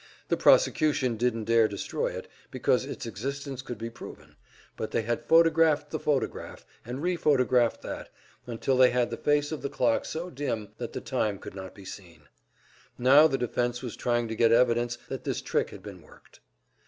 The 0.29 0.35
prosecution 0.35 1.15
didn't 1.15 1.43
dare 1.43 1.67
destroy 1.67 2.07
it, 2.07 2.27
because 2.49 2.85
its 2.85 3.05
existence 3.05 3.61
could 3.61 3.77
be 3.77 3.91
proven; 3.91 4.35
but 4.75 4.89
they 4.89 5.03
had 5.03 5.27
photographed 5.27 5.91
the 5.91 5.99
photograph, 5.99 6.65
and 6.83 7.03
re 7.03 7.15
photographed 7.15 7.83
that, 7.83 8.09
until 8.47 8.75
they 8.77 8.89
had 8.89 9.11
the 9.11 9.17
face 9.17 9.51
of 9.51 9.61
the 9.61 9.69
clock 9.69 10.05
so 10.05 10.31
dim 10.31 10.69
that 10.79 10.93
the 10.93 11.01
time 11.01 11.37
could 11.37 11.53
not 11.53 11.75
be 11.75 11.85
seen. 11.85 12.23
Now 12.97 13.27
the 13.27 13.37
defense 13.37 13.83
was 13.83 13.95
trying 13.95 14.27
to 14.29 14.35
get 14.35 14.51
evidence 14.51 14.97
that 15.07 15.23
this 15.23 15.39
trick 15.39 15.69
had 15.69 15.83
been 15.83 16.01
worked. 16.01 16.39